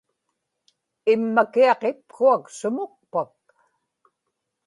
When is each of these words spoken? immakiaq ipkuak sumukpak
immakiaq 1.13 1.81
ipkuak 1.91 2.43
sumukpak 2.57 3.33